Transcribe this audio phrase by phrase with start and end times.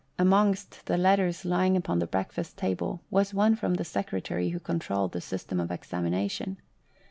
[0.17, 5.11] Amongst the letters lying upon the breakfast table was one from the secretary who controlled
[5.11, 6.57] the system of examination.